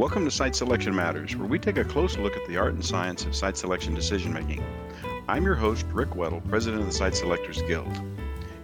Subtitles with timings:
[0.00, 2.82] Welcome to Site Selection Matters, where we take a close look at the art and
[2.82, 4.64] science of site selection decision making.
[5.28, 8.00] I'm your host, Rick Weddle, President of the Site Selectors Guild.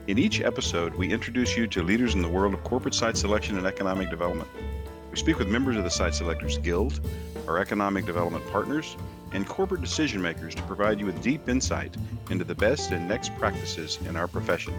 [0.07, 3.59] In each episode, we introduce you to leaders in the world of corporate site selection
[3.59, 4.49] and economic development.
[5.11, 7.07] We speak with members of the Site Selectors Guild,
[7.47, 8.97] our economic development partners,
[9.33, 11.95] and corporate decision makers to provide you with deep insight
[12.31, 14.73] into the best and next practices in our profession.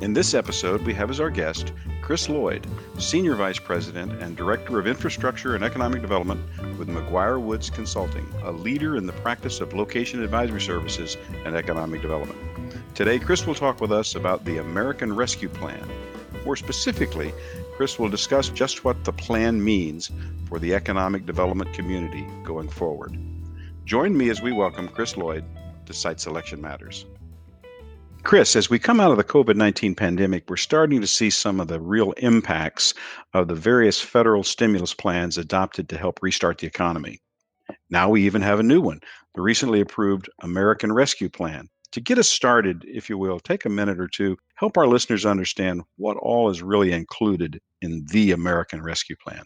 [0.00, 2.66] In this episode, we have as our guest Chris Lloyd,
[2.98, 6.40] Senior Vice President and Director of Infrastructure and Economic Development
[6.78, 12.38] with McGuireWoods Consulting, a leader in the practice of location advisory services and economic development.
[12.94, 15.86] Today, Chris will talk with us about the American Rescue Plan.
[16.46, 17.34] More specifically,
[17.76, 20.10] Chris will discuss just what the plan means
[20.48, 23.18] for the economic development community going forward.
[23.84, 25.44] Join me as we welcome Chris Lloyd
[25.84, 27.04] to Site Selection Matters.
[28.22, 31.58] Chris, as we come out of the COVID 19 pandemic, we're starting to see some
[31.58, 32.92] of the real impacts
[33.32, 37.18] of the various federal stimulus plans adopted to help restart the economy.
[37.88, 39.00] Now we even have a new one,
[39.34, 41.68] the recently approved American Rescue Plan.
[41.92, 45.26] To get us started, if you will, take a minute or two, help our listeners
[45.26, 49.42] understand what all is really included in the American Rescue Plan.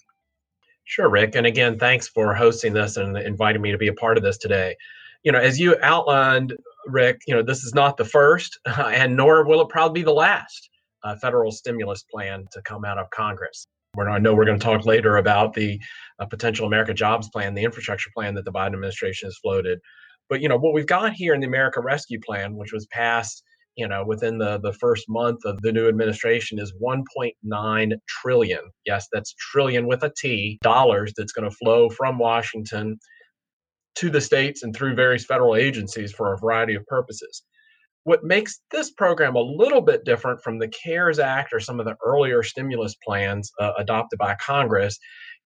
[0.85, 1.37] Sure, Rick.
[1.37, 4.37] And again, thanks for hosting this and inviting me to be a part of this
[4.37, 4.77] today.
[5.23, 6.55] You know, as you outlined,
[6.87, 10.13] Rick, you know, this is not the first, and nor will it probably be the
[10.13, 10.71] last
[11.03, 13.67] uh, federal stimulus plan to come out of Congress.
[13.95, 15.79] We're, I know we're going to talk later about the
[16.19, 19.79] uh, potential America Jobs Plan, the infrastructure plan that the Biden administration has floated.
[20.29, 23.43] But you know what we've got here in the America Rescue Plan, which was passed,
[23.77, 28.61] you know, within the the first month of the new administration, is 1.9 trillion.
[28.87, 32.99] Yes, that's trillion with a T dollars that's going to flow from Washington
[33.97, 37.43] to the states and through various federal agencies for a variety of purposes.
[38.05, 41.87] What makes this program a little bit different from the CARES Act or some of
[41.87, 44.99] the earlier stimulus plans uh, adopted by Congress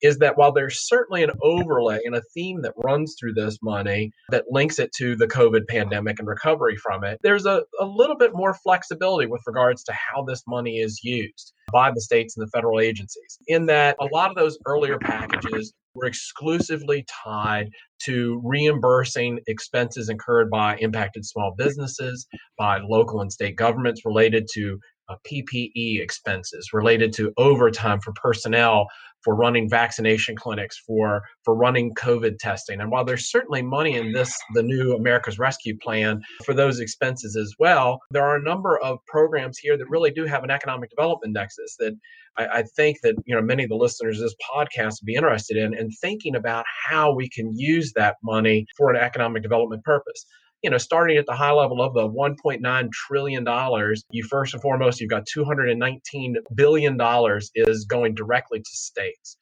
[0.03, 4.11] is that while there's certainly an overlay and a theme that runs through this money
[4.31, 8.17] that links it to the COVID pandemic and recovery from it, there's a, a little
[8.17, 12.47] bit more flexibility with regards to how this money is used by the states and
[12.47, 13.39] the federal agencies.
[13.49, 17.71] In that a lot of those earlier packages were exclusively tied
[18.05, 22.27] to reimbursing expenses incurred by impacted small businesses,
[22.57, 24.79] by local and state governments related to
[25.09, 28.87] uh, PPE expenses, related to overtime for personnel
[29.23, 32.81] for running vaccination clinics, for for running COVID testing.
[32.81, 37.37] And while there's certainly money in this, the new America's Rescue Plan for those expenses
[37.37, 40.91] as well, there are a number of programs here that really do have an economic
[40.91, 41.95] development nexus that
[42.37, 45.15] I, I think that you know many of the listeners of this podcast would be
[45.15, 49.85] interested in and thinking about how we can use that money for an economic development
[49.85, 50.25] purpose
[50.63, 54.63] you know, starting at the high level of the 1.9 trillion dollars, you first and
[54.63, 59.37] foremost, you've got 219 billion dollars is going directly to states.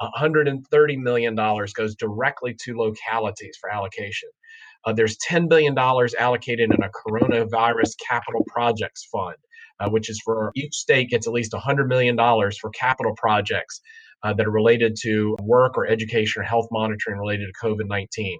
[0.00, 4.28] 130 million dollars goes directly to localities for allocation.
[4.84, 9.36] Uh, there's 10 billion dollars allocated in a coronavirus capital projects fund,
[9.80, 13.80] uh, which is for each state gets at least 100 million dollars for capital projects
[14.22, 18.38] uh, that are related to work or education or health monitoring related to COVID 19.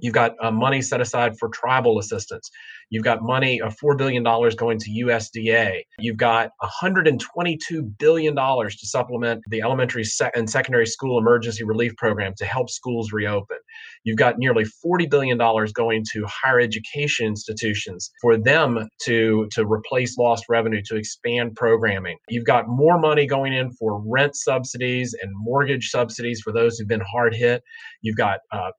[0.00, 2.50] You've got uh, money set aside for tribal assistance.
[2.90, 5.82] You've got money, uh, $4 billion going to USDA.
[5.98, 10.04] You've got $122 billion to supplement the elementary
[10.34, 13.56] and secondary school emergency relief program to help schools reopen.
[14.04, 20.18] You've got nearly $40 billion going to higher education institutions for them to, to replace
[20.18, 22.18] lost revenue, to expand programming.
[22.28, 26.88] You've got more money going in for rent subsidies and mortgage subsidies for those who've
[26.88, 27.62] been hard hit.
[28.02, 28.70] You've got uh,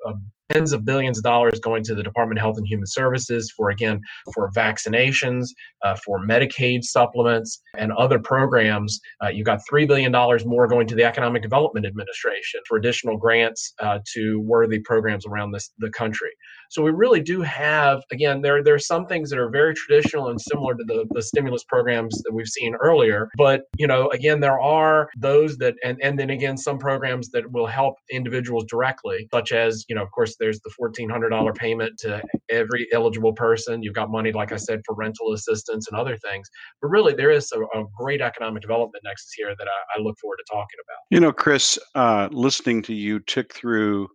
[0.52, 3.70] tens of billions of dollars going to the Department of Health and Human Services for,
[3.70, 3.93] again,
[4.34, 5.48] for vaccinations,
[5.84, 9.00] uh, for Medicaid supplements, and other programs.
[9.24, 10.12] Uh, you got $3 billion
[10.46, 15.52] more going to the Economic Development Administration for additional grants uh, to worthy programs around
[15.52, 16.30] this, the country.
[16.74, 20.30] So we really do have, again, there, there are some things that are very traditional
[20.30, 23.30] and similar to the, the stimulus programs that we've seen earlier.
[23.38, 27.52] But, you know, again, there are those that, and, and then again, some programs that
[27.52, 32.24] will help individuals directly, such as, you know, of course, there's the $1,400 payment to
[32.50, 33.84] every eligible person.
[33.84, 36.50] You've got money, like I said, for rental assistance and other things.
[36.82, 40.18] But really, there is a, a great economic development nexus here that I, I, look
[40.20, 40.98] forward to talking about.
[41.12, 44.10] You know, Chris, uh, listening to you tick through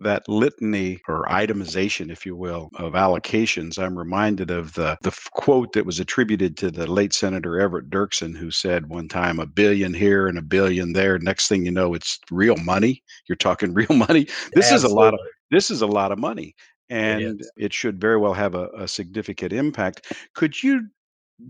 [0.00, 5.72] that litany or itemization, if you will, of allocations, I'm reminded of the, the quote
[5.72, 9.94] that was attributed to the late Senator Everett Dirksen, who said one time, a billion
[9.94, 11.18] here and a billion there.
[11.18, 13.02] Next thing you know, it's real money.
[13.28, 14.24] You're talking real money.
[14.54, 14.76] This Absolutely.
[14.76, 15.20] is a lot of
[15.50, 16.54] this is a lot of money
[16.88, 20.12] and it, it should very well have a, a significant impact.
[20.34, 20.88] Could you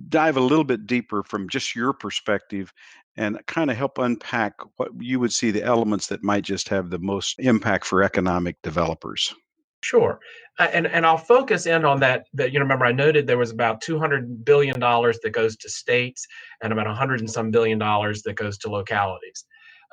[0.08, 2.72] dive a little bit deeper from just your perspective
[3.16, 6.90] and kind of help unpack what you would see the elements that might just have
[6.90, 9.34] the most impact for economic developers.
[9.82, 10.18] Sure,
[10.58, 12.24] and and I'll focus in on that.
[12.34, 15.56] That you know, remember I noted there was about two hundred billion dollars that goes
[15.58, 16.26] to states,
[16.62, 19.44] and about a hundred and some billion dollars that goes to localities.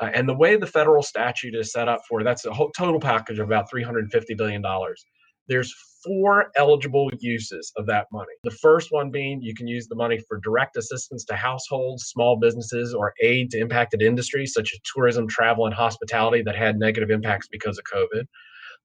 [0.01, 2.99] Uh, and the way the federal statute is set up for that's a whole total
[2.99, 5.05] package of about three hundred fifty billion dollars.
[5.47, 5.73] There's
[6.03, 8.33] four eligible uses of that money.
[8.43, 12.37] The first one being you can use the money for direct assistance to households, small
[12.37, 17.09] businesses, or aid to impacted industries such as tourism, travel, and hospitality that had negative
[17.09, 18.25] impacts because of COVID.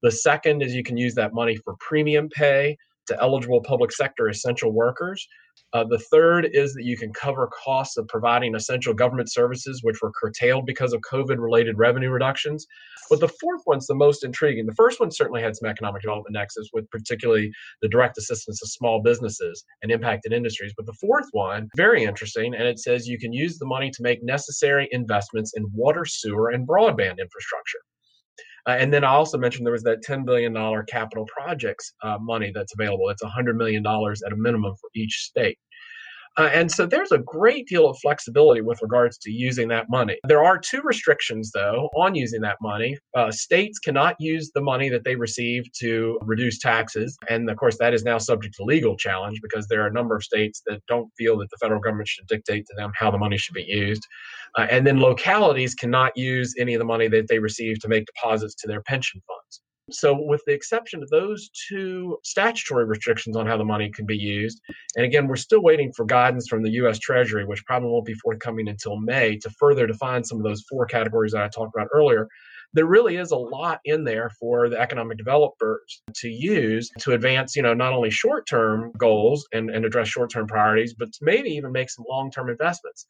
[0.01, 2.77] The second is you can use that money for premium pay
[3.09, 5.27] to eligible public sector essential workers.
[5.73, 10.01] Uh, the third is that you can cover costs of providing essential government services, which
[10.01, 12.65] were curtailed because of COVID related revenue reductions.
[13.09, 14.65] But the fourth one's the most intriguing.
[14.65, 17.51] The first one certainly had some economic development nexus with particularly
[17.81, 20.73] the direct assistance of small businesses and impacted industries.
[20.75, 24.03] But the fourth one, very interesting, and it says you can use the money to
[24.03, 27.79] make necessary investments in water, sewer, and broadband infrastructure.
[28.67, 30.53] Uh, and then I also mentioned there was that $10 billion
[30.87, 33.09] capital projects uh, money that's available.
[33.09, 35.57] It's $100 million at a minimum for each state.
[36.37, 40.17] Uh, and so there's a great deal of flexibility with regards to using that money.
[40.27, 42.97] There are two restrictions, though, on using that money.
[43.15, 47.17] Uh, states cannot use the money that they receive to reduce taxes.
[47.29, 50.15] And of course, that is now subject to legal challenge because there are a number
[50.15, 53.17] of states that don't feel that the federal government should dictate to them how the
[53.17, 54.05] money should be used.
[54.57, 58.05] Uh, and then localities cannot use any of the money that they receive to make
[58.05, 59.61] deposits to their pension funds.
[59.91, 64.17] So, with the exception of those two statutory restrictions on how the money can be
[64.17, 64.61] used,
[64.95, 68.13] and again, we're still waiting for guidance from the US Treasury, which probably won't be
[68.15, 71.89] forthcoming until May, to further define some of those four categories that I talked about
[71.93, 72.27] earlier.
[72.73, 77.55] There really is a lot in there for the economic developers to use to advance,
[77.55, 81.71] you know, not only short-term goals and, and address short-term priorities, but to maybe even
[81.71, 83.07] make some long-term investments.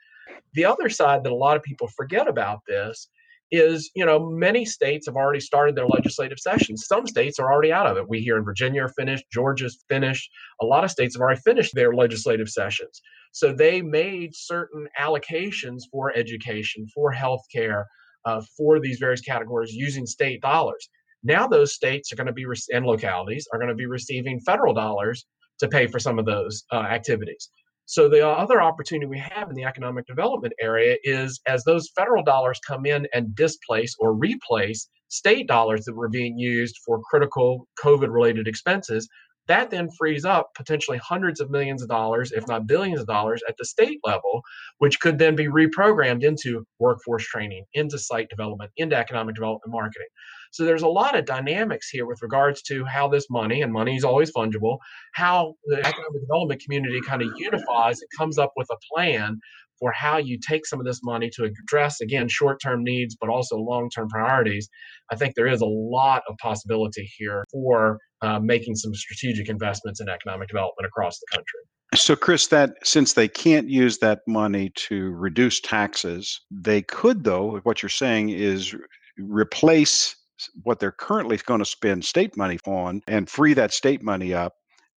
[0.53, 3.09] The other side that a lot of people forget about this
[3.51, 6.85] is you know many states have already started their legislative sessions.
[6.87, 8.07] Some states are already out of it.
[8.07, 10.29] We here in virginia are finished georgia's finished.
[10.61, 13.01] A lot of states have already finished their legislative sessions.
[13.31, 17.87] So they made certain allocations for education for health care
[18.25, 20.89] uh, for these various categories using state dollars.
[21.23, 24.73] Now those states are going to be and localities are going to be receiving federal
[24.73, 25.25] dollars
[25.59, 27.49] to pay for some of those uh, activities
[27.89, 32.23] so the other opportunity we have in the economic development area is as those federal
[32.23, 37.67] dollars come in and displace or replace state dollars that were being used for critical
[37.83, 39.09] COVID related expenses,
[39.47, 43.41] that then frees up potentially hundreds of millions of dollars, if not billions of dollars,
[43.49, 44.43] at the state level,
[44.77, 50.09] which could then be reprogrammed into workforce training, into site development, into economic development marketing.
[50.51, 53.95] So there's a lot of dynamics here with regards to how this money, and money
[53.95, 54.77] is always fungible,
[55.13, 59.39] how the economic development community kind of unifies and comes up with a plan
[59.79, 63.55] for how you take some of this money to address again short-term needs but also
[63.55, 64.67] long-term priorities
[65.09, 70.01] i think there is a lot of possibility here for uh, making some strategic investments
[70.01, 71.61] in economic development across the country
[71.95, 77.59] so, Chris, that since they can't use that money to reduce taxes, they could, though.
[77.63, 78.75] What you're saying is
[79.17, 80.15] replace
[80.63, 84.53] what they're currently going to spend state money on and free that state money up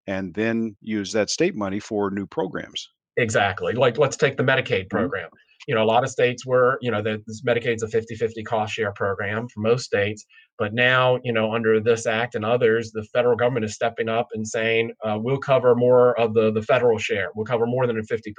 [0.06, 2.88] and then use that state money for new programs.
[3.16, 3.74] Exactly.
[3.74, 4.96] Like let's take the Medicaid mm-hmm.
[4.96, 5.26] program.
[5.26, 5.36] Mm-hmm.
[5.68, 8.74] You know, a lot of states were, you know, the, this Medicaid's a 50-50 cost
[8.74, 10.24] share program for most states.
[10.58, 14.26] But now, you know, under this act and others, the federal government is stepping up
[14.34, 17.28] and saying, uh, we'll cover more of the, the federal share.
[17.36, 18.32] We'll cover more than a 50%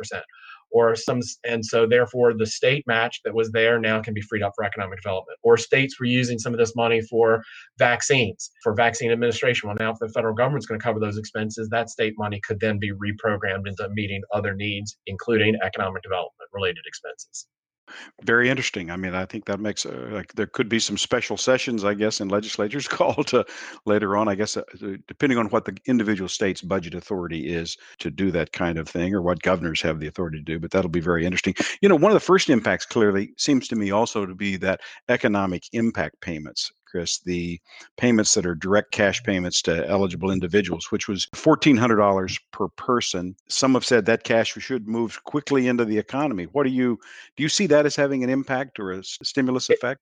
[0.74, 4.42] or some and so therefore the state match that was there now can be freed
[4.42, 7.42] up for economic development or states were using some of this money for
[7.78, 9.70] vaccines for vaccine administration.
[9.70, 12.60] Well now if the federal government's going to cover those expenses that state money could
[12.60, 17.48] then be reprogrammed into meeting other needs including economic development related expenses
[18.24, 18.92] very interesting.
[18.92, 21.94] I mean, I think that makes uh, like there could be some special sessions, I
[21.94, 23.46] guess, in legislatures called to
[23.86, 24.28] later on.
[24.28, 24.64] I guess uh,
[25.08, 29.14] depending on what the individual state's budget authority is to do that kind of thing,
[29.14, 30.60] or what governors have the authority to do.
[30.60, 31.56] But that'll be very interesting.
[31.82, 34.82] You know, one of the first impacts clearly seems to me also to be that
[35.10, 37.60] economic impact payments Chris, the
[37.98, 43.36] payments that are direct cash payments to eligible individuals, which was $1,400 per person.
[43.50, 46.44] Some have said that cash should move quickly into the economy.
[46.52, 47.00] What do you
[47.36, 47.44] do?
[47.44, 50.02] You see that as having an impact or a stimulus effect?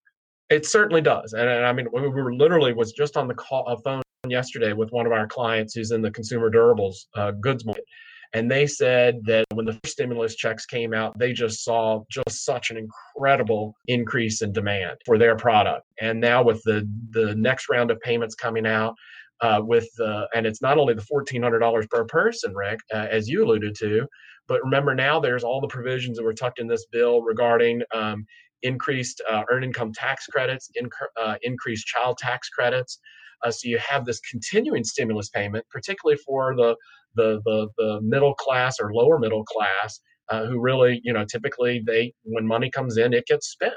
[0.49, 3.35] It, it certainly does, and, and, I mean, we were literally was just on the
[3.35, 7.31] call, a phone yesterday with one of our clients who's in the consumer durables uh,
[7.31, 7.85] goods market
[8.33, 12.71] and they said that when the stimulus checks came out, they just saw just such
[12.71, 15.85] an incredible increase in demand for their product.
[15.99, 18.95] And now with the the next round of payments coming out,
[19.41, 23.07] uh, with uh, and it's not only the fourteen hundred dollars per person, Rick, uh,
[23.09, 24.07] as you alluded to,
[24.47, 28.25] But remember now, there's all the provisions that were tucked in this bill regarding um,
[28.63, 32.99] increased uh, earned income tax credits, inc- uh, increased child tax credits.
[33.43, 36.75] Uh, so you have this continuing stimulus payment, particularly for the
[37.15, 41.81] the the, the middle class or lower middle class, uh, who really, you know, typically
[41.85, 43.73] they when money comes in, it gets spent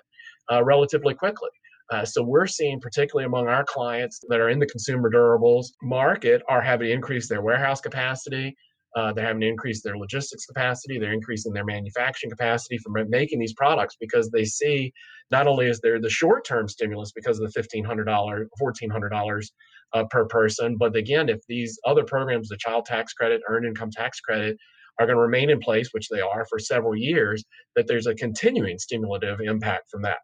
[0.53, 1.51] uh, relatively quickly.
[1.91, 6.43] Uh, so we're seeing, particularly among our clients that are in the consumer durables market,
[6.49, 8.57] are having to increase their warehouse capacity.
[8.95, 10.99] Uh, they're having to increase their logistics capacity.
[10.99, 14.93] They're increasing their manufacturing capacity for making these products because they see
[15.31, 19.47] not only is there the short-term stimulus because of the $1,500, $1,400
[19.95, 23.91] uh, per person, but again, if these other programs, the child tax credit, earned income
[23.91, 24.57] tax credit,
[24.99, 28.15] are going to remain in place, which they are for several years, that there's a
[28.15, 30.19] continuing stimulative impact from that.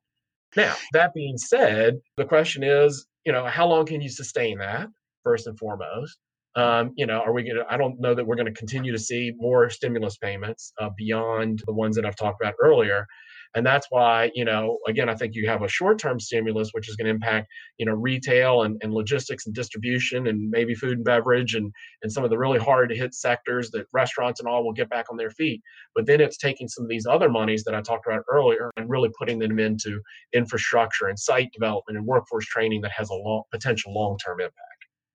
[0.56, 4.88] Now, that being said, the question is, you know, how long can you sustain that,
[5.24, 6.18] first and foremost?
[6.56, 8.90] Um, you know, are we going to, I don't know that we're going to continue
[8.92, 13.06] to see more stimulus payments uh, beyond the ones that I've talked about earlier.
[13.54, 16.88] And that's why, you know, again, I think you have a short term stimulus, which
[16.88, 20.98] is going to impact, you know, retail and, and logistics and distribution and maybe food
[20.98, 24.48] and beverage and, and some of the really hard to hit sectors that restaurants and
[24.48, 25.60] all will get back on their feet.
[25.96, 28.88] But then it's taking some of these other monies that I talked about earlier and
[28.88, 30.00] really putting them into
[30.32, 34.69] infrastructure and site development and workforce training that has a long, potential long term impact.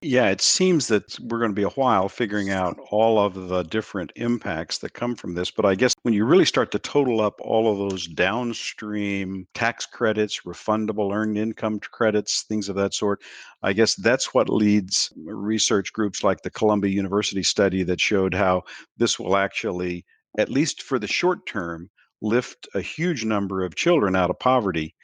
[0.08, 3.64] Yeah, it seems that we're going to be a while figuring out all of the
[3.64, 5.50] different impacts that come from this.
[5.50, 9.84] But I guess when you really start to total up all of those downstream tax
[9.84, 13.20] credits, refundable earned income credits, things of that sort,
[13.64, 18.62] I guess that's what leads research groups like the Columbia University study that showed how
[18.98, 20.04] this will actually,
[20.38, 21.90] at least for the short term,
[22.22, 24.94] lift a huge number of children out of poverty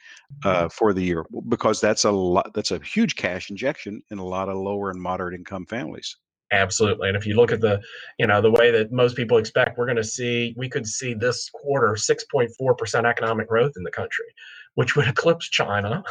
[0.43, 4.25] uh, for the year because that's a lot that's a huge cash injection in a
[4.25, 6.17] lot of lower and moderate income families.
[6.51, 7.81] Absolutely and if you look at the
[8.19, 11.13] you know the way that most people expect we're going to see we could see
[11.13, 14.25] this quarter 6.4% economic growth in the country
[14.75, 16.03] which would eclipse china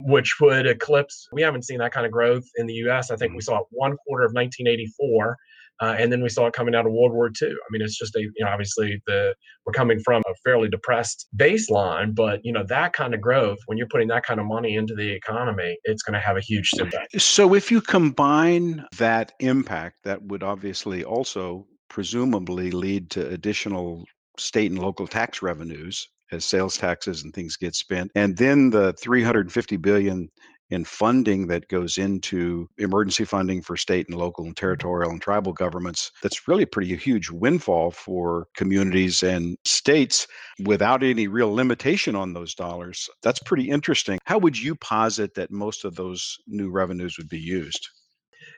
[0.00, 3.32] which would eclipse we haven't seen that kind of growth in the us i think
[3.32, 3.44] we mm-hmm.
[3.52, 5.36] saw it one quarter of 1984
[5.80, 7.48] uh, and then we saw it coming out of World War II.
[7.48, 9.34] I mean, it's just a, you know, obviously the
[9.64, 13.78] we're coming from a fairly depressed baseline, but you know that kind of growth, when
[13.78, 16.70] you're putting that kind of money into the economy, it's going to have a huge
[16.78, 17.20] impact.
[17.20, 24.04] So if you combine that impact, that would obviously also presumably lead to additional
[24.38, 28.92] state and local tax revenues as sales taxes and things get spent and then the
[28.94, 30.28] 350 billion
[30.70, 34.60] in funding that goes into emergency funding for state and local and mm-hmm.
[34.60, 40.26] territorial and tribal governments that's really pretty a huge windfall for communities and states
[40.64, 43.08] without any real limitation on those dollars.
[43.22, 44.18] That's pretty interesting.
[44.24, 47.88] How would you posit that most of those new revenues would be used?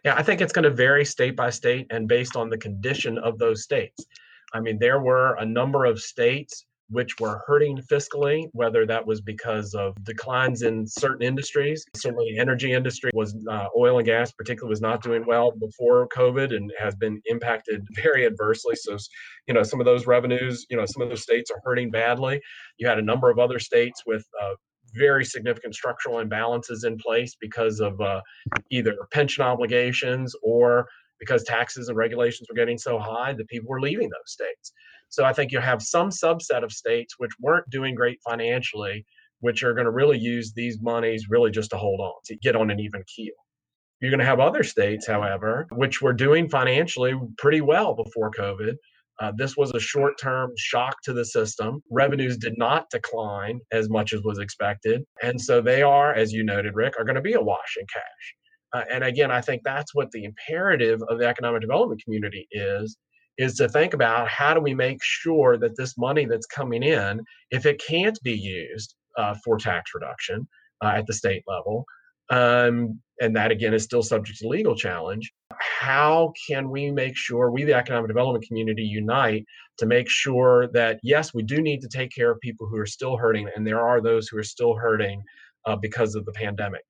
[0.05, 3.19] Yeah i think it's going to vary state by state and based on the condition
[3.19, 4.05] of those states.
[4.55, 9.21] I mean there were a number of states which were hurting fiscally, whether that was
[9.21, 11.85] because of declines in certain industries.
[11.97, 16.09] Certainly, the energy industry was uh, oil and gas, particularly, was not doing well before
[16.09, 18.75] COVID and has been impacted very adversely.
[18.77, 18.97] So,
[19.47, 22.41] you know, some of those revenues, you know, some of those states are hurting badly.
[22.79, 24.55] You had a number of other states with uh,
[24.95, 28.21] very significant structural imbalances in place because of uh,
[28.71, 30.87] either pension obligations or
[31.19, 34.73] because taxes and regulations were getting so high that people were leaving those states.
[35.13, 39.05] So I think you'll have some subset of states which weren't doing great financially,
[39.41, 42.57] which are going to really use these monies really just to hold on, to get
[42.57, 43.35] on an even keel.
[44.01, 48.75] You're going to have other states, however, which were doing financially pretty well before COVID.
[49.21, 51.83] Uh, this was a short term shock to the system.
[51.91, 55.05] Revenues did not decline as much as was expected.
[55.23, 57.85] And so they are, as you noted, Rick, are going to be a wash in
[57.93, 58.35] cash.
[58.73, 62.97] Uh, and again, I think that's what the imperative of the economic development community is
[63.39, 67.21] is to think about how do we make sure that this money that's coming in,
[67.51, 70.47] if it can't be used uh, for tax reduction
[70.85, 71.85] uh, at the state level,
[72.31, 77.51] um, and that again is still subject to legal challenge, how can we make sure
[77.51, 79.45] we, the economic development community, unite
[79.79, 82.87] to make sure that yes, we do need to take care of people who are
[82.87, 85.23] still hurting, and there are those who are still hurting
[85.67, 86.83] uh, because of the pandemic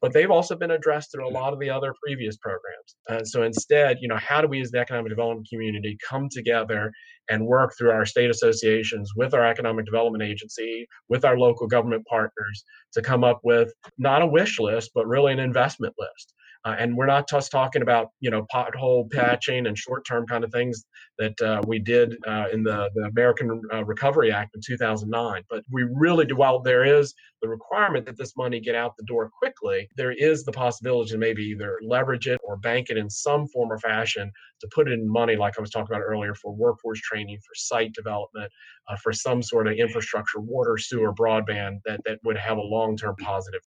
[0.00, 1.34] but they've also been addressed through a hmm.
[1.34, 2.96] lot of the other previous programs.
[3.08, 6.92] And so instead, you know, how do we as the economic development community come together
[7.28, 12.04] and work through our state associations with our economic development agency, with our local government
[12.06, 16.76] partners to come up with not a wish list, but really an investment list Uh,
[16.78, 20.84] and we're not just talking about you know pothole patching and short-term kind of things
[21.18, 25.42] that uh, we did uh, in the, the American uh, Recovery Act in 2009.
[25.48, 26.36] But we really do.
[26.36, 30.44] While there is the requirement that this money get out the door quickly, there is
[30.44, 34.30] the possibility to maybe either leverage it or bank it in some form or fashion
[34.60, 37.54] to put it in money, like I was talking about earlier, for workforce training, for
[37.54, 38.50] site development,
[38.88, 43.16] uh, for some sort of infrastructure, water, sewer, broadband that that would have a long-term
[43.16, 43.60] positive.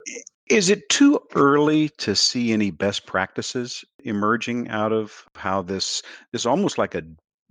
[0.53, 6.03] Is it too early to see any best practices emerging out of how this
[6.35, 7.03] is almost like a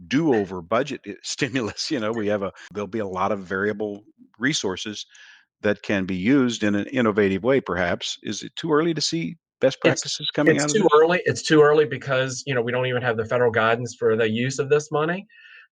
[0.07, 1.89] do-over budget stimulus?
[1.89, 4.03] You know, we have a there'll be a lot of variable
[4.37, 5.07] resources
[5.61, 7.59] that can be used in an innovative way.
[7.59, 10.69] Perhaps is it too early to see best practices it's, coming it's out?
[10.69, 11.21] It's too early.
[11.25, 14.29] It's too early because you know we don't even have the federal guidance for the
[14.29, 15.25] use of this money.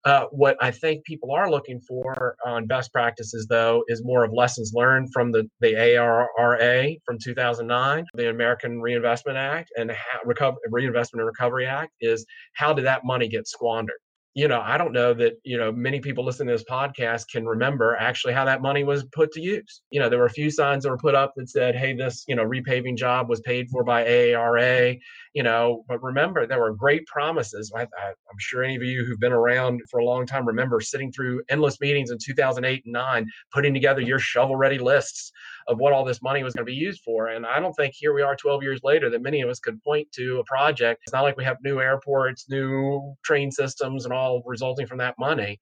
[0.06, 4.32] Uh, what I think people are looking for on best practices, though, is more of
[4.34, 10.56] lessons learned from the, the ARRA from 2009, the American Reinvestment Act, and how, Reco-
[10.70, 14.00] Reinvestment and Recovery Act is how did that money get squandered?
[14.36, 17.48] You know, I don't know that, you know, many people listening to this podcast can
[17.48, 19.82] remember actually how that money was put to use.
[19.90, 22.26] You know, there were a few signs that were put up that said, hey, this,
[22.28, 25.00] you know, repaving job was paid for by AARA,
[25.34, 27.72] you know, but remember, there were great promises.
[27.76, 31.12] I, am sure any of you who've been around for a long time remember sitting
[31.12, 35.32] through endless meetings in 2008 and 9, putting together your shovel ready lists
[35.70, 37.28] of what all this money was going to be used for.
[37.28, 39.82] And I don't think here we are 12 years later that many of us could
[39.84, 41.04] point to a project.
[41.06, 45.16] It's not like we have new airports, new train systems, and all resulting from that
[45.20, 45.60] money.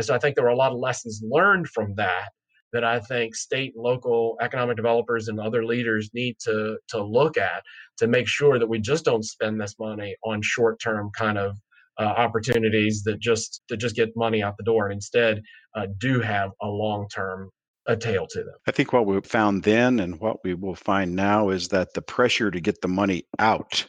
[0.00, 2.30] So I think there were a lot of lessons learned from that
[2.72, 7.36] that I think state and local economic developers and other leaders need to to look
[7.36, 7.62] at
[7.98, 11.56] to make sure that we just don't spend this money on short term kind of
[11.98, 15.42] uh, opportunities that just that just get money out the door and instead
[15.76, 17.50] uh, do have a long term
[17.86, 18.54] a tail to them.
[18.66, 22.02] I think what we found then and what we will find now is that the
[22.02, 23.86] pressure to get the money out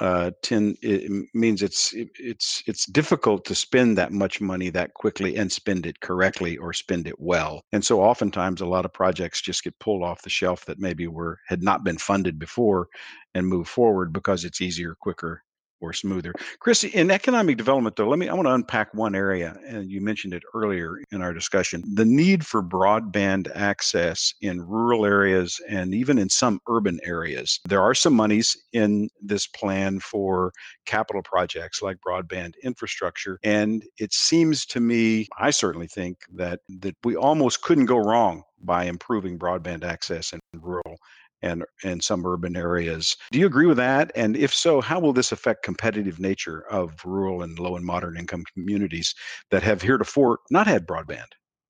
[0.00, 5.36] uh, tend, it means it's it's it's difficult to spend that much money that quickly
[5.36, 7.62] and spend it correctly or spend it well.
[7.72, 11.06] And so oftentimes a lot of projects just get pulled off the shelf that maybe
[11.06, 12.88] were had not been funded before
[13.34, 15.44] and move forward because it's easier, quicker,
[15.82, 16.32] or smoother.
[16.60, 20.00] Chris, in economic development, though, let me, I want to unpack one area, and you
[20.00, 25.94] mentioned it earlier in our discussion the need for broadband access in rural areas and
[25.94, 27.60] even in some urban areas.
[27.68, 30.52] There are some monies in this plan for
[30.86, 33.38] capital projects like broadband infrastructure.
[33.42, 38.42] And it seems to me, I certainly think that, that we almost couldn't go wrong
[38.62, 40.96] by improving broadband access in rural
[41.42, 43.16] and in some urban areas.
[43.30, 44.12] Do you agree with that?
[44.14, 48.18] And if so, how will this affect competitive nature of rural and low and moderate
[48.18, 49.14] income communities
[49.50, 51.26] that have heretofore not had broadband?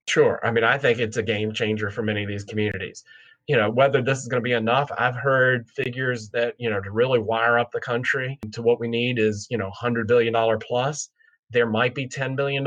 [0.08, 0.40] Sure.
[0.44, 3.04] I mean, I think it's a game changer for many of these communities.
[3.48, 6.80] You know, whether this is going to be enough, I've heard figures that, you know,
[6.80, 10.34] to really wire up the country to what we need is, you know, $100 billion
[10.60, 11.08] plus.
[11.50, 12.64] There might be $10 billion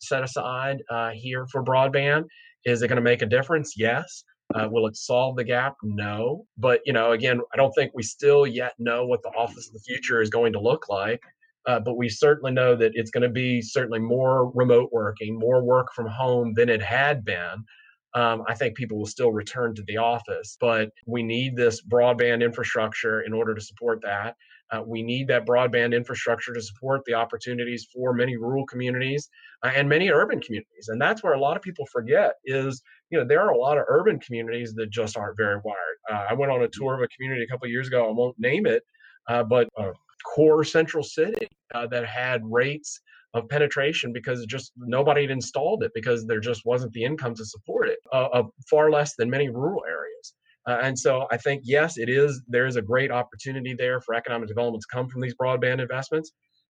[0.00, 2.24] set aside uh, here for broadband.
[2.64, 3.74] Is it going to make a difference?
[3.76, 4.24] Yes.
[4.54, 5.76] Uh, will it solve the gap?
[5.82, 6.46] No.
[6.58, 9.74] But, you know, again, I don't think we still yet know what the office of
[9.74, 11.22] the future is going to look like.
[11.66, 15.62] Uh, but we certainly know that it's going to be certainly more remote working, more
[15.62, 17.64] work from home than it had been.
[18.14, 22.42] Um, I think people will still return to the office, but we need this broadband
[22.42, 24.36] infrastructure in order to support that.
[24.72, 29.28] Uh, we need that broadband infrastructure to support the opportunities for many rural communities
[29.64, 30.88] uh, and many urban communities.
[30.88, 33.78] And that's where a lot of people forget is, you know, there are a lot
[33.78, 35.98] of urban communities that just aren't very wired.
[36.10, 38.08] Uh, I went on a tour of a community a couple years ago.
[38.08, 38.84] I won't name it,
[39.28, 39.92] uh, but a
[40.24, 43.00] core central city uh, that had rates
[43.34, 47.44] of penetration because just nobody had installed it because there just wasn't the income to
[47.44, 50.34] support it, uh, far less than many rural areas.
[50.68, 54.14] Uh, and so I think, yes, it is, there is a great opportunity there for
[54.14, 56.32] economic development to come from these broadband investments.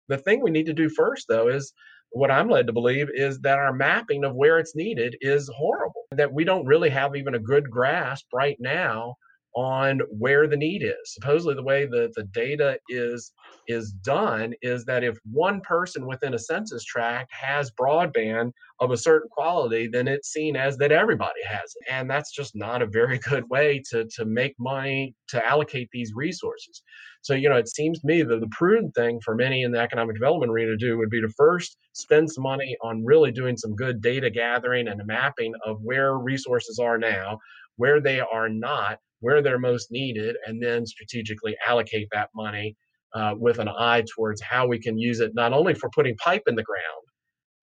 [0.07, 1.71] The thing we need to do first, though, is
[2.11, 6.03] what I'm led to believe is that our mapping of where it's needed is horrible,
[6.11, 9.15] that we don't really have even a good grasp right now
[9.55, 10.95] on where the need is.
[11.05, 13.31] Supposedly, the way that the data is
[13.67, 18.97] is done is that if one person within a census tract has broadband of a
[18.97, 22.87] certain quality, then it's seen as that everybody has it, and that's just not a
[22.87, 26.81] very good way to to make money to allocate these resources.
[27.25, 29.79] So, you know, it seems to me that the prudent thing for many in the
[29.79, 33.57] economic development arena to do would be to first spend some money on really doing
[33.57, 37.39] some good data gathering and mapping of where resources are now,
[37.77, 42.75] where they are not, where they're most needed, and then strategically allocate that money
[43.15, 46.43] uh, with an eye towards how we can use it not only for putting pipe
[46.45, 47.05] in the ground,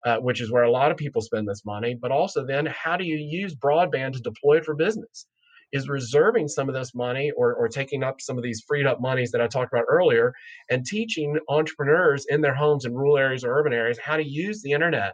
[0.05, 2.95] uh, which is where a lot of people spend this money, but also then how
[2.95, 5.25] do you use broadband to deploy it for business?
[5.71, 8.99] is reserving some of this money or, or taking up some of these freed up
[8.99, 10.33] monies that I talked about earlier
[10.71, 14.63] and teaching entrepreneurs in their homes in rural areas or urban areas how to use
[14.63, 15.13] the internet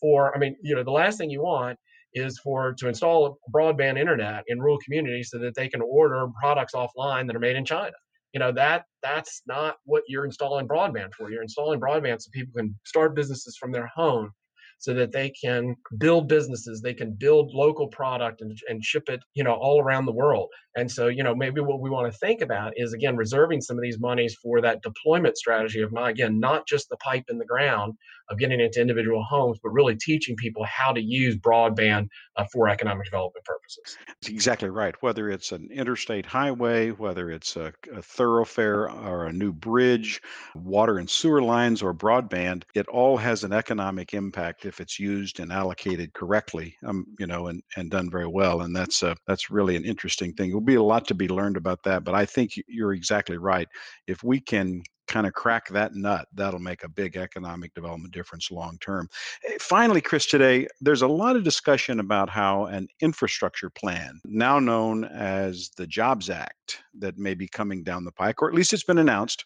[0.00, 1.76] for, I mean, you know, the last thing you want
[2.16, 6.74] is for to install broadband internet in rural communities so that they can order products
[6.74, 7.92] offline that are made in China.
[8.32, 11.30] You know that that's not what you're installing broadband for.
[11.30, 14.32] You're installing broadband so people can start businesses from their home
[14.78, 19.20] so that they can build businesses they can build local product and, and ship it
[19.34, 22.18] you know all around the world and so you know maybe what we want to
[22.18, 26.08] think about is again reserving some of these monies for that deployment strategy of not
[26.08, 27.94] again not just the pipe in the ground
[28.28, 32.68] of getting into individual homes but really teaching people how to use broadband uh, for
[32.68, 38.02] economic development purposes That's exactly right whether it's an interstate highway whether it's a, a
[38.02, 40.20] thoroughfare or a new bridge
[40.54, 45.40] water and sewer lines or broadband it all has an economic impact if it's used
[45.40, 48.62] and allocated correctly, um, you know, and, and done very well.
[48.62, 50.48] And that's uh, that's really an interesting thing.
[50.48, 53.68] There'll be a lot to be learned about that, but I think you're exactly right.
[54.06, 58.50] If we can kind of crack that nut, that'll make a big economic development difference
[58.50, 59.08] long term.
[59.48, 64.58] Eh, finally, Chris, today there's a lot of discussion about how an infrastructure plan, now
[64.58, 68.72] known as the Jobs Act, that may be coming down the pike, or at least
[68.72, 69.44] it's been announced,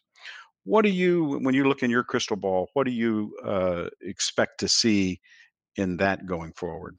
[0.64, 4.61] what do you, when you look in your crystal ball, what do you uh, expect
[4.61, 5.20] to see
[5.77, 6.96] in that going forward?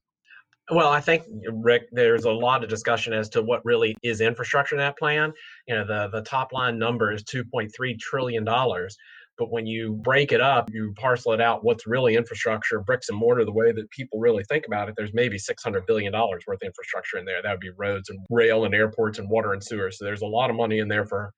[0.69, 4.76] Well, I think Rick, there's a lot of discussion as to what really is infrastructure
[4.76, 5.34] in that plan.
[5.67, 8.95] You know, the the top line number is 2.3 trillion dollars,
[9.38, 11.63] but when you break it up, you parcel it out.
[11.63, 15.13] What's really infrastructure, bricks and mortar, the way that people really think about it, there's
[15.13, 17.41] maybe 600 billion dollars worth of infrastructure in there.
[17.41, 19.91] That would be roads and rail and airports and water and sewer.
[19.91, 21.34] So there's a lot of money in there for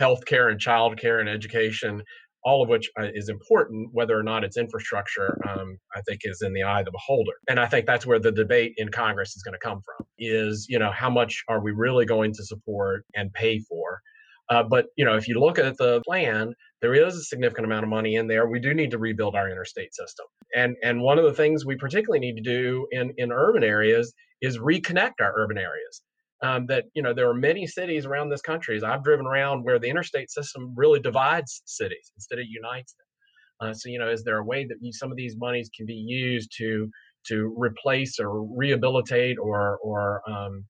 [0.00, 2.02] healthcare and childcare and education,
[2.44, 6.42] all of which uh, is important, whether or not it's infrastructure, um, I think is
[6.42, 7.32] in the eye of the beholder.
[7.48, 10.66] And I think that's where the debate in Congress is going to come from is,
[10.68, 14.00] you know, how much are we really going to support and pay for?
[14.48, 17.84] Uh, but, you know, if you look at the plan, there is a significant amount
[17.84, 18.48] of money in there.
[18.48, 20.26] We do need to rebuild our interstate system.
[20.54, 24.12] And, and one of the things we particularly need to do in, in urban areas
[24.40, 26.02] is reconnect our urban areas
[26.42, 28.76] um, that you know there are many cities around this country.
[28.76, 33.68] As I've driven around where the interstate system really divides cities instead of unites them.
[33.68, 35.94] Uh, so you know, is there a way that some of these monies can be
[35.94, 36.90] used to
[37.28, 40.64] to replace or rehabilitate or or um,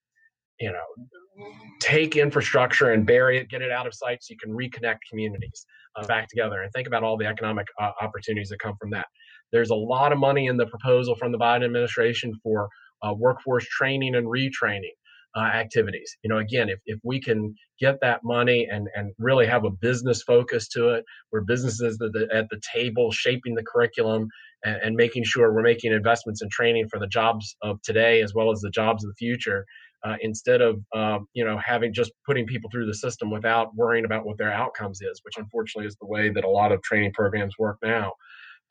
[0.60, 1.46] you know
[1.80, 5.64] take infrastructure and bury it, get it out of sight, so you can reconnect communities
[5.96, 9.06] uh, back together and think about all the economic uh, opportunities that come from that.
[9.52, 12.68] There's a lot of money in the proposal from the Biden administration for
[13.02, 14.92] uh, workforce training and retraining
[15.36, 16.16] uh, activities.
[16.22, 19.70] You know, again, if, if we can get that money and, and really have a
[19.70, 24.28] business focus to it, where businesses at the, at the table shaping the curriculum
[24.64, 28.34] and, and, making sure we're making investments in training for the jobs of today as
[28.34, 29.64] well as the jobs of the future,
[30.04, 34.04] uh, instead of uh, you know having just putting people through the system without worrying
[34.04, 37.12] about what their outcomes is, which unfortunately is the way that a lot of training
[37.12, 38.12] programs work now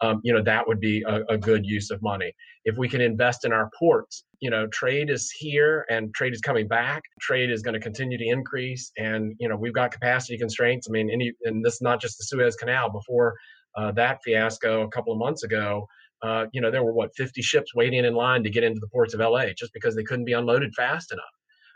[0.02, 2.34] um, you know that would be a, a, good use of money.
[2.66, 6.42] If we can invest in our ports you know trade is here and trade is
[6.42, 7.04] coming back.
[7.20, 10.88] Trade is going to continue to increase and you know we've got capacity constraints.
[10.90, 12.90] I mean any and this is not just the suez canal.
[12.92, 13.36] Before
[13.78, 15.88] uh, that fiasco a couple of months ago
[16.24, 18.88] uh, you know there were what 50 ships waiting in line to get into the
[18.88, 21.26] ports of la just because they couldn't be unloaded fast enough.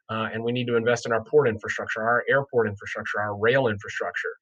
[0.07, 3.67] Uh, and we need to invest in our port infrastructure our airport infrastructure our rail
[3.67, 4.35] infrastructure.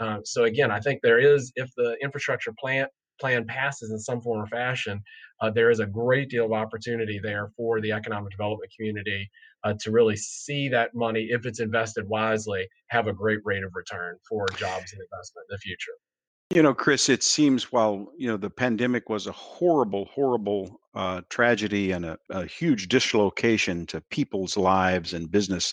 [0.00, 2.90] Uh, so again, I think there is, if the infrastructure plant
[3.20, 5.02] plan passes in some form or fashion,
[5.40, 9.30] uh, there is a great deal of opportunity there for the economic development community
[9.64, 13.70] uh, to really see that money, if it's invested wisely, have a great rate of
[13.74, 15.92] return for jobs and investment in the future.
[16.50, 21.20] You know, Chris, it seems while, you know, the pandemic was a horrible, horrible uh,
[21.30, 25.72] tragedy and a, a, huge dislocation to people's lives and business,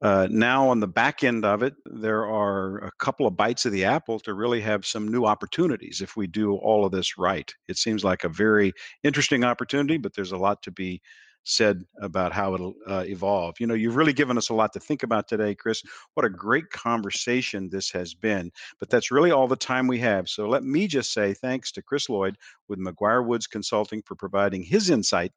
[0.00, 3.72] uh, now on the back end of it, there are a couple of bites of
[3.72, 7.52] the apple to really have some new opportunities if we do all of this right.
[7.68, 8.72] It seems like a very
[9.02, 11.02] interesting opportunity, but there's a lot to be
[11.44, 13.54] said about how it'll uh, evolve.
[13.60, 15.82] You know, you've really given us a lot to think about today, Chris.
[16.14, 18.50] What a great conversation this has been.
[18.80, 20.28] But that's really all the time we have.
[20.28, 22.36] So let me just say thanks to Chris Lloyd
[22.68, 25.32] with McGuireWoods Consulting for providing his insight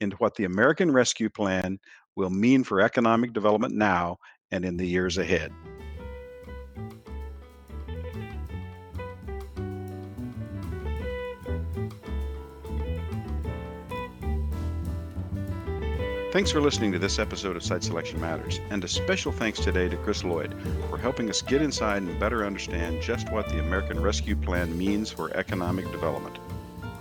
[0.00, 1.78] into what the American Rescue Plan
[2.16, 4.18] will mean for economic development now
[4.50, 5.52] and in the years ahead.
[16.32, 19.90] Thanks for listening to this episode of Site Selection Matters, and a special thanks today
[19.90, 20.56] to Chris Lloyd
[20.88, 25.10] for helping us get inside and better understand just what the American Rescue Plan means
[25.10, 26.38] for economic development.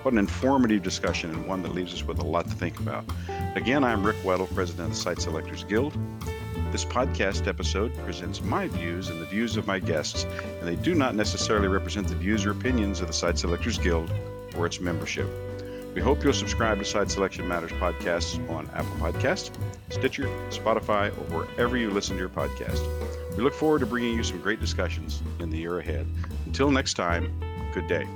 [0.02, 3.06] What an informative discussion and one that leaves us with a lot to think about.
[3.56, 5.98] Again, I'm Rick Weddle, President of the Site Selectors Guild.
[6.74, 10.26] This podcast episode presents my views and the views of my guests,
[10.60, 14.12] and they do not necessarily represent the views or opinions of the Site Selectors Guild
[14.58, 15.30] or its membership.
[15.94, 19.52] We hope you'll subscribe to Site Selection Matters podcasts on Apple Podcast,
[19.90, 22.82] Stitcher, Spotify, or wherever you listen to your podcast.
[23.36, 26.08] We look forward to bringing you some great discussions in the year ahead.
[26.46, 27.34] Until next time,
[27.74, 28.08] good day.